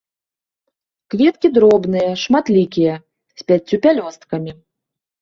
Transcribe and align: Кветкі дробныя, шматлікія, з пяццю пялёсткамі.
Кветкі 1.15 1.47
дробныя, 1.59 2.11
шматлікія, 2.23 2.93
з 3.41 3.49
пяццю 3.49 3.83
пялёсткамі. 3.89 4.61